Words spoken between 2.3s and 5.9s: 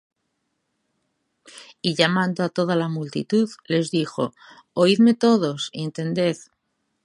á toda la multitud, les dijo: Oidme todos, y